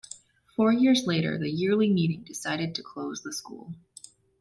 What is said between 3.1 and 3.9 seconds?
the school.